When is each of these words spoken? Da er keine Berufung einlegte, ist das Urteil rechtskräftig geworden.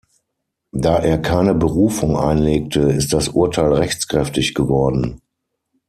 Da 0.71 0.97
er 0.97 1.19
keine 1.19 1.53
Berufung 1.53 2.17
einlegte, 2.17 2.79
ist 2.91 3.13
das 3.13 3.27
Urteil 3.27 3.71
rechtskräftig 3.71 4.55
geworden. 4.55 5.21